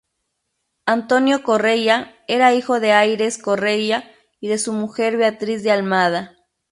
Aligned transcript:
Antonio 0.87 1.43
Correia 1.43 2.15
era 2.27 2.55
hijo 2.55 2.79
de 2.79 2.91
Aires 2.91 3.37
Correia 3.37 4.11
y 4.39 4.47
de 4.47 4.57
su 4.57 4.73
mujer 4.73 5.15
Beatriz 5.15 5.61
de 5.61 5.69
Almada. 5.69 6.37